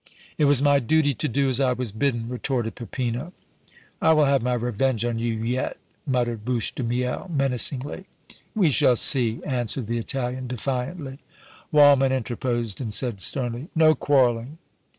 "It 0.35 0.45
was 0.45 0.63
my 0.63 0.79
duty 0.79 1.13
to 1.13 1.27
do 1.27 1.47
as 1.47 1.59
I 1.59 1.73
was 1.73 1.91
bidden!" 1.91 2.27
retorted 2.27 2.73
Peppino. 2.73 3.33
"I 4.01 4.13
will 4.13 4.25
have 4.25 4.41
my 4.41 4.55
revenge 4.55 5.05
on 5.05 5.19
you 5.19 5.35
yet!" 5.35 5.77
muttered 6.07 6.43
Bouche 6.43 6.73
de 6.73 6.81
Miel, 6.81 7.29
menacingly. 7.31 8.05
"We 8.55 8.71
shall 8.71 8.95
see!" 8.95 9.43
answered 9.45 9.85
the 9.85 9.99
Italian, 9.99 10.47
defiantly. 10.47 11.19
Waldmann 11.71 12.11
interposed 12.17 12.81
and 12.81 12.91
said, 12.91 13.21
sternly: 13.21 13.67
"No 13.75 13.93
quarreling! 13.93 14.57